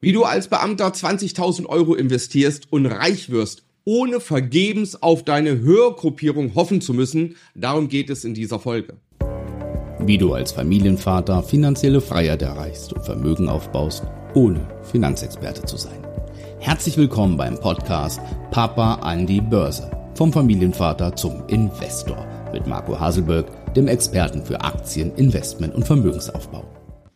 [0.00, 6.54] Wie du als Beamter 20.000 Euro investierst und reich wirst, ohne vergebens auf deine Hörgruppierung
[6.54, 8.94] hoffen zu müssen, darum geht es in dieser Folge.
[9.98, 16.06] Wie du als Familienvater finanzielle Freiheit erreichst und Vermögen aufbaust, ohne Finanzexperte zu sein.
[16.60, 18.20] Herzlich willkommen beim Podcast
[18.52, 19.90] Papa an die Börse.
[20.14, 26.67] Vom Familienvater zum Investor mit Marco Haselberg, dem Experten für Aktien, Investment und Vermögensaufbau.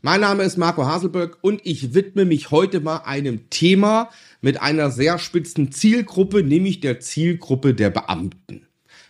[0.04, 4.10] Mein Name ist Marco Haselberg und ich widme mich heute mal einem Thema
[4.40, 8.66] mit einer sehr spitzen Zielgruppe, nämlich der Zielgruppe der Beamten.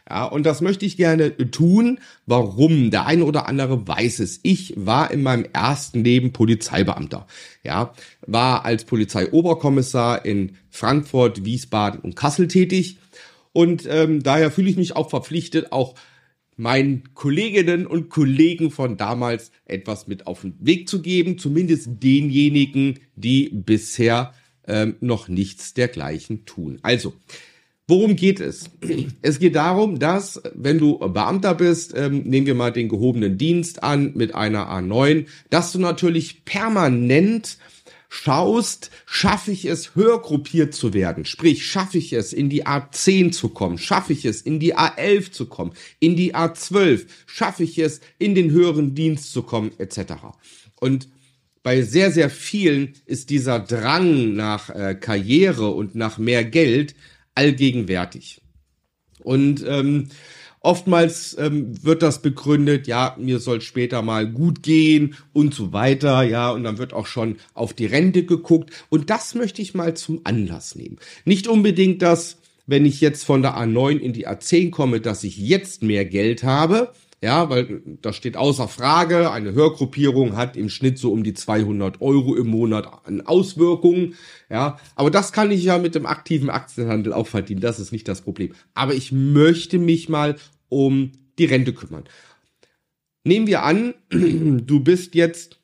[0.07, 1.99] Ja, und das möchte ich gerne tun.
[2.27, 2.91] Warum?
[2.91, 4.41] Der eine oder andere weiß es.
[4.43, 7.27] Ich war in meinem ersten Leben Polizeibeamter.
[7.65, 7.95] Ja,
[8.27, 12.99] war als Polizeioberkommissar in Frankfurt, Wiesbaden und Kassel tätig.
[13.55, 15.95] Und ähm, daher fühle ich mich auch verpflichtet, auch
[16.57, 23.01] meinen Kolleginnen und Kollegen von damals etwas mit auf den Weg zu geben, zumindest denjenigen,
[23.17, 24.35] die bisher
[24.67, 26.79] ähm, noch nichts dergleichen tun.
[26.83, 27.15] Also,
[27.89, 28.71] worum geht es?
[29.23, 33.83] Es geht darum, dass, wenn du Beamter bist, ähm, nehmen wir mal den gehobenen Dienst
[33.83, 37.59] an mit einer A9, dass du natürlich permanent
[38.15, 41.25] schaust, schaffe ich es, höher gruppiert zu werden.
[41.25, 45.33] Sprich, schaffe ich es, in die A10 zu kommen, schaffe ich es, in die A11
[45.33, 50.13] zu kommen, in die A12, schaffe ich es, in den höheren Dienst zu kommen, etc.
[50.79, 51.09] Und
[51.63, 56.95] bei sehr, sehr vielen ist dieser Drang nach äh, Karriere und nach mehr Geld
[57.35, 58.43] allgegenwärtig.
[59.21, 60.11] Und ähm,
[60.65, 66.23] Oftmals ähm, wird das begründet, ja, mir soll später mal gut gehen und so weiter,
[66.23, 68.71] ja, und dann wird auch schon auf die Rente geguckt.
[68.89, 70.99] Und das möchte ich mal zum Anlass nehmen.
[71.25, 75.37] Nicht unbedingt das, wenn ich jetzt von der A9 in die A10 komme, dass ich
[75.37, 79.31] jetzt mehr Geld habe, ja, weil das steht außer Frage.
[79.31, 84.17] Eine Hörgruppierung hat im Schnitt so um die 200 Euro im Monat an Auswirkungen.
[84.51, 87.61] Ja, aber das kann ich ja mit dem aktiven Aktienhandel auch verdienen.
[87.61, 88.55] Das ist nicht das Problem.
[88.75, 90.37] Aber ich möchte mich mal
[90.69, 92.05] um die Rente kümmern.
[93.23, 95.62] Nehmen wir an, du bist jetzt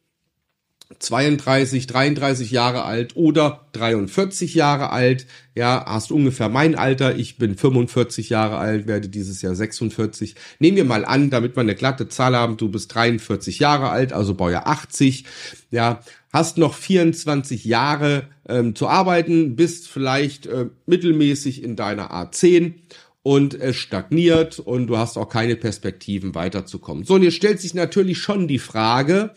[0.98, 7.56] 32, 33 Jahre alt oder 43 Jahre alt, ja, hast ungefähr mein Alter, ich bin
[7.56, 10.34] 45 Jahre alt, werde dieses Jahr 46.
[10.58, 14.14] Nehmen wir mal an, damit wir eine glatte Zahl haben, du bist 43 Jahre alt,
[14.14, 15.24] also Baujahr 80,
[15.70, 16.00] ja,
[16.32, 22.74] hast noch 24 Jahre ähm, zu arbeiten, bist vielleicht äh, mittelmäßig in deiner A10
[23.22, 27.04] und es stagniert und du hast auch keine Perspektiven weiterzukommen.
[27.04, 29.34] So, und jetzt stellt sich natürlich schon die Frage,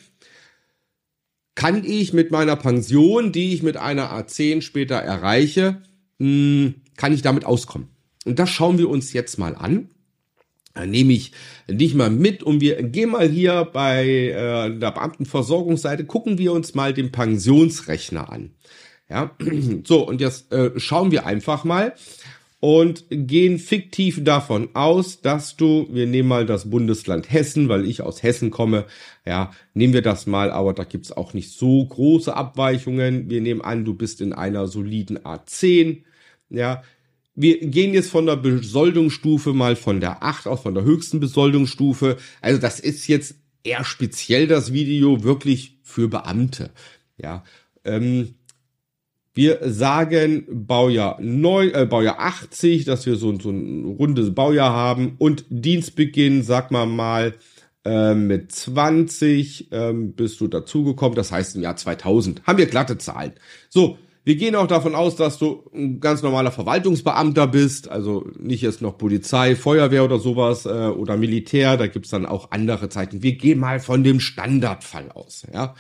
[1.56, 5.82] kann ich mit meiner Pension, die ich mit einer A10 später erreiche,
[6.20, 7.90] hm, kann ich damit auskommen?
[8.26, 9.90] Und das schauen wir uns jetzt mal an.
[10.74, 11.34] Dann nehme ich
[11.68, 16.76] dich mal mit und wir gehen mal hier bei äh, der Beamtenversorgungsseite, gucken wir uns
[16.76, 18.52] mal den Pensionsrechner an.
[19.10, 19.36] Ja,
[19.84, 21.94] so und jetzt äh, schauen wir einfach mal
[22.62, 28.04] und gehen fiktiv davon aus, dass du, wir nehmen mal das Bundesland Hessen, weil ich
[28.04, 28.86] aus Hessen komme,
[29.26, 33.32] ja, nehmen wir das mal, aber da gibt's auch nicht so große Abweichungen.
[33.32, 36.04] Wir nehmen an, du bist in einer soliden A10,
[36.50, 36.84] ja.
[37.34, 42.18] Wir gehen jetzt von der Besoldungsstufe mal von der 8 aus, von der höchsten Besoldungsstufe.
[42.42, 46.70] Also das ist jetzt eher speziell das Video wirklich für Beamte,
[47.18, 47.44] ja.
[47.84, 48.36] Ähm,
[49.34, 55.16] wir sagen Baujahr 9, äh, Baujahr 80, dass wir so, so ein rundes Baujahr haben
[55.18, 57.36] und Dienstbeginn, sag mal mal,
[57.86, 62.46] äh, mit 20 ähm, bist du dazugekommen, das heißt im Jahr 2000.
[62.46, 63.34] Haben wir glatte Zahlen.
[63.70, 68.62] So, wir gehen auch davon aus, dass du ein ganz normaler Verwaltungsbeamter bist, also nicht
[68.62, 73.24] jetzt noch Polizei, Feuerwehr oder sowas äh, oder Militär, da gibt's dann auch andere Zeiten.
[73.24, 75.74] Wir gehen mal von dem Standardfall aus, ja.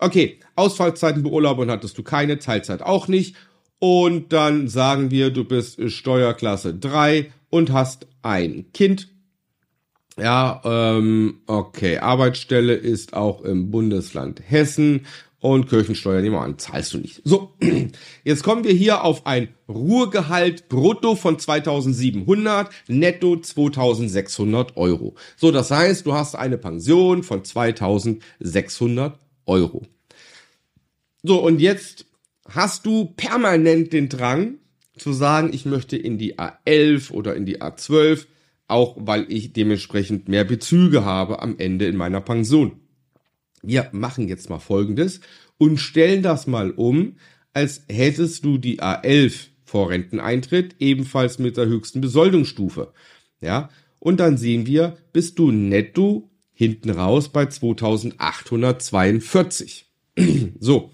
[0.00, 3.36] Okay, Ausfallzeiten beurlauben hattest du keine, Teilzeit auch nicht.
[3.78, 9.08] Und dann sagen wir, du bist Steuerklasse 3 und hast ein Kind.
[10.18, 15.06] Ja, ähm, okay, Arbeitsstelle ist auch im Bundesland Hessen
[15.38, 17.22] und Kirchensteuer nehmen wir an, zahlst du nicht.
[17.24, 17.54] So,
[18.24, 25.14] jetzt kommen wir hier auf ein Ruhegehalt brutto von 2700, netto 2600 Euro.
[25.36, 29.82] So, das heißt, du hast eine Pension von 2600 Euro.
[31.22, 32.06] So, und jetzt
[32.48, 34.54] hast du permanent den Drang
[34.96, 38.26] zu sagen, ich möchte in die A11 oder in die A12,
[38.68, 42.80] auch weil ich dementsprechend mehr Bezüge habe am Ende in meiner Pension.
[43.62, 45.20] Wir machen jetzt mal Folgendes
[45.58, 47.16] und stellen das mal um,
[47.52, 52.92] als hättest du die A11 vor Renteneintritt, ebenfalls mit der höchsten Besoldungsstufe.
[53.40, 59.89] Ja, und dann sehen wir, bist du netto hinten raus bei 2842.
[60.60, 60.90] so,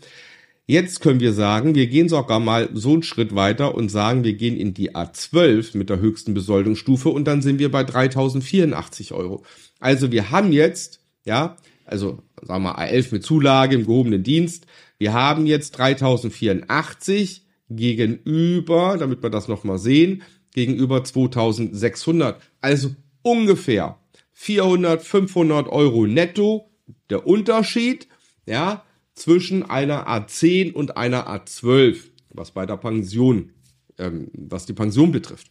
[0.68, 4.32] Jetzt können wir sagen, wir gehen sogar mal so einen Schritt weiter und sagen, wir
[4.32, 9.44] gehen in die A12 mit der höchsten Besoldungsstufe und dann sind wir bei 3084 Euro.
[9.78, 14.66] Also wir haben jetzt, ja, also sagen wir A11 mit Zulage im gehobenen Dienst,
[14.98, 22.42] wir haben jetzt 3084 gegenüber, damit wir das nochmal sehen, gegenüber 2600.
[22.60, 22.90] Also
[23.22, 24.00] ungefähr
[24.32, 26.70] 400, 500 Euro netto
[27.08, 28.08] der Unterschied,
[28.46, 28.82] ja,
[29.16, 33.50] zwischen einer A10 und einer A12, was bei der Pension,
[33.98, 35.50] ähm, was die Pension betrifft.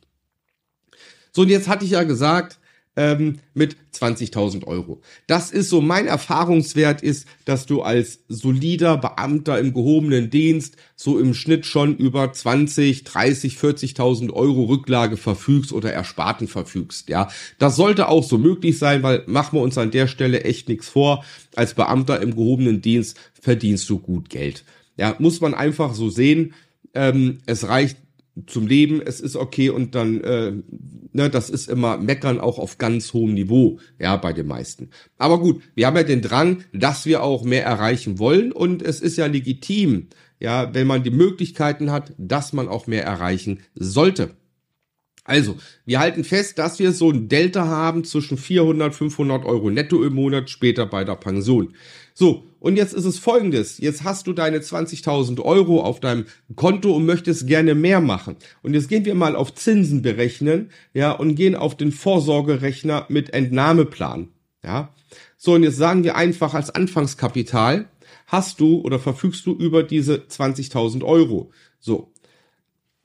[1.33, 2.59] So, und jetzt hatte ich ja gesagt,
[2.95, 5.01] ähm, mit 20.000 Euro.
[5.27, 11.19] Das ist so mein Erfahrungswert ist, dass du als solider Beamter im gehobenen Dienst so
[11.19, 17.09] im Schnitt schon über 20, 30, 40.000 Euro Rücklage verfügst oder Ersparten verfügst.
[17.09, 20.69] Ja, das sollte auch so möglich sein, weil machen wir uns an der Stelle echt
[20.69, 21.23] nichts vor.
[21.55, 24.63] Als Beamter im gehobenen Dienst verdienst du gut Geld.
[24.97, 26.53] Ja, muss man einfach so sehen.
[26.93, 27.97] Ähm, es reicht
[28.47, 30.53] zum Leben, es ist okay und dann, äh,
[31.13, 34.89] ne, das ist immer Meckern auch auf ganz hohem Niveau, ja, bei den meisten.
[35.17, 38.99] Aber gut, wir haben ja den Drang, dass wir auch mehr erreichen wollen und es
[38.99, 40.07] ist ja legitim,
[40.39, 44.35] ja, wenn man die Möglichkeiten hat, dass man auch mehr erreichen sollte.
[45.23, 50.03] Also, wir halten fest, dass wir so ein Delta haben zwischen 400, 500 Euro netto
[50.03, 51.73] im Monat später bei der Pension.
[52.17, 53.77] So, und jetzt ist es folgendes.
[53.77, 56.25] Jetzt hast du deine 20.000 Euro auf deinem
[56.55, 58.37] Konto und möchtest gerne mehr machen.
[58.63, 63.31] Und jetzt gehen wir mal auf Zinsen berechnen, ja, und gehen auf den Vorsorgerechner mit
[63.31, 64.29] Entnahmeplan,
[64.63, 64.93] ja.
[65.37, 67.89] So, und jetzt sagen wir einfach als Anfangskapital
[68.27, 71.51] hast du oder verfügst du über diese 20.000 Euro.
[71.79, 72.13] So.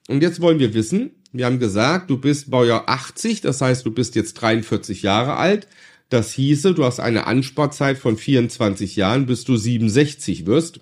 [0.09, 3.91] Und jetzt wollen wir wissen, wir haben gesagt, du bist Baujahr 80, das heißt, du
[3.91, 5.67] bist jetzt 43 Jahre alt.
[6.11, 10.81] Das hieße, du hast eine Ansparzeit von 24 Jahren, bis du 67 wirst.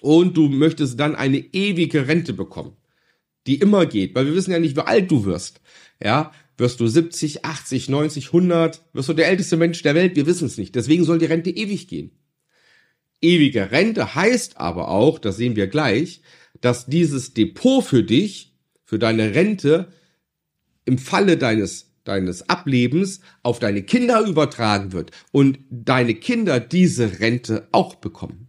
[0.00, 2.76] Und du möchtest dann eine ewige Rente bekommen,
[3.46, 5.60] die immer geht, weil wir wissen ja nicht, wie alt du wirst.
[6.02, 10.16] Ja, wirst du 70, 80, 90, 100, wirst du der älteste Mensch der Welt?
[10.16, 10.74] Wir wissen es nicht.
[10.74, 12.10] Deswegen soll die Rente ewig gehen.
[13.20, 16.22] Ewige Rente heißt aber auch, das sehen wir gleich,
[16.60, 19.92] dass dieses Depot für dich für deine Rente
[20.84, 27.68] im Falle deines deines Ablebens auf deine Kinder übertragen wird und deine Kinder diese Rente
[27.72, 28.48] auch bekommen.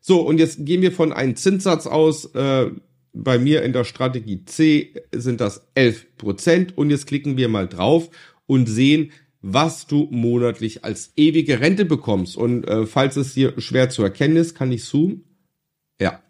[0.00, 2.70] So, und jetzt gehen wir von einem Zinssatz aus, äh,
[3.12, 7.66] bei mir in der Strategie C sind das 11 Prozent und jetzt klicken wir mal
[7.66, 8.10] drauf
[8.46, 12.36] und sehen, was du monatlich als ewige Rente bekommst.
[12.36, 15.24] Und äh, falls es hier schwer zu erkennen ist, kann ich zoomen.
[16.00, 16.22] Ja,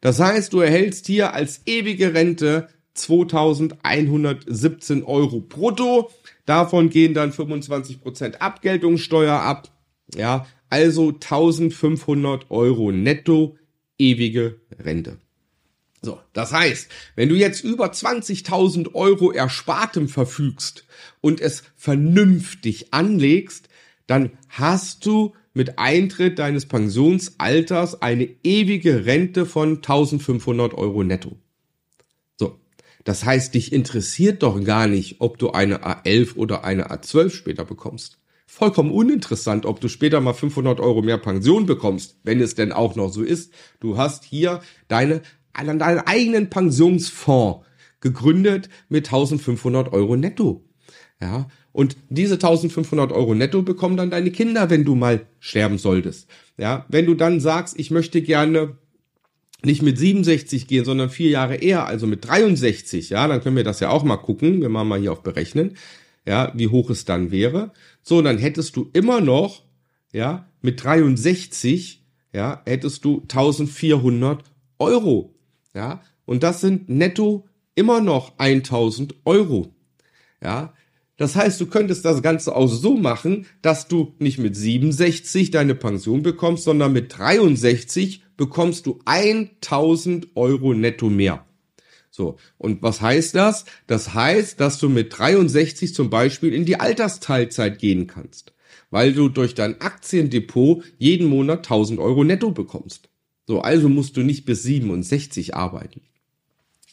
[0.00, 6.10] das heißt, du erhältst hier als ewige Rente 2117 Euro brutto.
[6.46, 9.68] Davon gehen dann 25% Abgeltungssteuer ab.
[10.14, 13.56] Ja, also 1500 Euro netto
[13.98, 15.18] ewige Rente.
[16.04, 20.84] So, das heißt, wenn du jetzt über 20.000 Euro Erspartem verfügst
[21.20, 23.68] und es vernünftig anlegst,
[24.08, 31.36] dann hast du mit Eintritt deines Pensionsalters eine ewige Rente von 1500 Euro netto.
[33.04, 37.64] Das heißt, dich interessiert doch gar nicht, ob du eine A11 oder eine A12 später
[37.64, 38.18] bekommst.
[38.46, 42.96] Vollkommen uninteressant, ob du später mal 500 Euro mehr Pension bekommst, wenn es denn auch
[42.96, 43.52] noch so ist.
[43.80, 45.22] Du hast hier deine,
[45.54, 47.66] deinen eigenen Pensionsfonds
[48.00, 50.64] gegründet mit 1500 Euro netto.
[51.20, 56.28] Ja, und diese 1500 Euro netto bekommen dann deine Kinder, wenn du mal sterben solltest.
[56.58, 58.76] Ja, wenn du dann sagst, ich möchte gerne
[59.64, 63.64] nicht mit 67 gehen, sondern vier Jahre eher, also mit 63, ja, dann können wir
[63.64, 64.60] das ja auch mal gucken.
[64.60, 65.76] Wir machen mal hier auf berechnen,
[66.26, 67.72] ja, wie hoch es dann wäre.
[68.02, 69.62] So, dann hättest du immer noch,
[70.12, 74.42] ja, mit 63, ja, hättest du 1400
[74.78, 75.34] Euro,
[75.74, 79.74] ja, und das sind netto immer noch 1000 Euro,
[80.42, 80.74] ja.
[81.18, 85.76] Das heißt, du könntest das Ganze auch so machen, dass du nicht mit 67 deine
[85.76, 91.46] Pension bekommst, sondern mit 63 bekommst du 1000 Euro netto mehr.
[92.10, 93.66] So, und was heißt das?
[93.86, 98.52] Das heißt, dass du mit 63 zum Beispiel in die Altersteilzeit gehen kannst,
[98.90, 103.10] weil du durch dein Aktiendepot jeden Monat 1000 Euro netto bekommst.
[103.46, 106.00] So, also musst du nicht bis 67 arbeiten.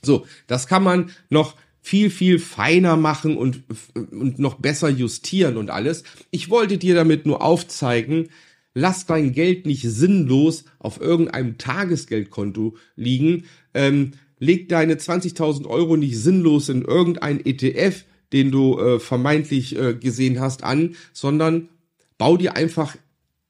[0.04, 3.64] So, das kann man noch viel, viel feiner machen und,
[3.96, 6.04] und noch besser justieren und alles.
[6.30, 8.30] Ich wollte dir damit nur aufzeigen,
[8.74, 13.46] lass dein Geld nicht sinnlos auf irgendeinem Tagesgeldkonto liegen.
[13.74, 19.94] Ähm, leg deine 20.000 Euro nicht sinnlos in irgendein ETF, den du äh, vermeintlich äh,
[19.96, 21.70] gesehen hast, an, sondern
[22.18, 22.96] bau dir einfach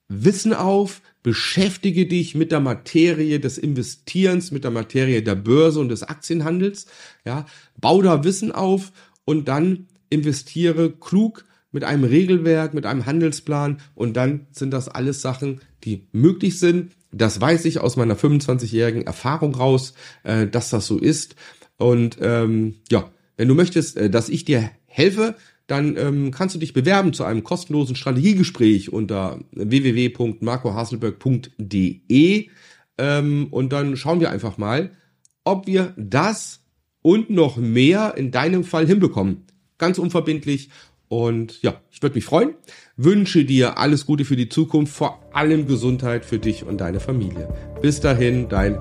[0.08, 5.90] Wissen auf, beschäftige dich mit der Materie des Investierens, mit der Materie der Börse und
[5.90, 6.88] des Aktienhandels,
[7.26, 7.46] ja,
[7.80, 8.92] bau da Wissen auf
[9.26, 15.22] und dann investiere klug mit einem Regelwerk, mit einem Handelsplan und dann sind das alles
[15.22, 16.92] Sachen, die möglich sind.
[17.12, 21.36] Das weiß ich aus meiner 25-jährigen Erfahrung raus, äh, dass das so ist.
[21.78, 25.36] Und ähm, ja, wenn du möchtest, äh, dass ich dir helfe,
[25.68, 32.50] dann ähm, kannst du dich bewerben zu einem kostenlosen Strategiegespräch unter www.marcohaselberg.de
[32.98, 34.90] ähm, und dann schauen wir einfach mal,
[35.44, 36.62] ob wir das
[37.02, 39.46] und noch mehr in deinem Fall hinbekommen.
[39.78, 40.70] Ganz unverbindlich.
[41.10, 42.54] Und ja, ich würde mich freuen.
[42.96, 47.50] Wünsche dir alles Gute für die Zukunft, vor allem Gesundheit für dich und deine Familie.
[47.82, 48.78] Bis dahin, dein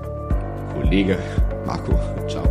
[0.73, 1.17] Kollege
[1.65, 1.99] Marco.
[2.27, 2.48] Ciao.